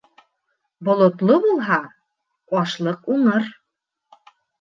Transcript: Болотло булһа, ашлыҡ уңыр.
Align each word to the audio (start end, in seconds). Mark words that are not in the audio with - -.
Болотло 0.87 1.35
булһа, 1.43 1.77
ашлыҡ 2.61 3.05
уңыр. 3.17 3.47